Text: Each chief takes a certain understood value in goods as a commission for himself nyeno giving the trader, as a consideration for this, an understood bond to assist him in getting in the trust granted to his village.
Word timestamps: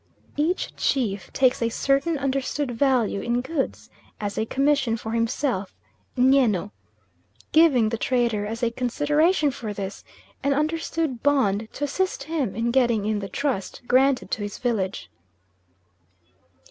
Each 0.35 0.75
chief 0.75 1.31
takes 1.31 1.61
a 1.61 1.69
certain 1.69 2.17
understood 2.17 2.71
value 2.71 3.21
in 3.21 3.41
goods 3.41 3.91
as 4.19 4.35
a 4.35 4.47
commission 4.47 4.97
for 4.97 5.11
himself 5.11 5.75
nyeno 6.17 6.71
giving 7.51 7.89
the 7.89 7.99
trader, 7.99 8.43
as 8.47 8.63
a 8.63 8.71
consideration 8.71 9.51
for 9.51 9.73
this, 9.75 10.03
an 10.41 10.55
understood 10.55 11.21
bond 11.21 11.67
to 11.73 11.83
assist 11.83 12.23
him 12.23 12.55
in 12.55 12.71
getting 12.71 13.05
in 13.05 13.19
the 13.19 13.29
trust 13.29 13.83
granted 13.87 14.31
to 14.31 14.41
his 14.41 14.57
village. 14.57 15.11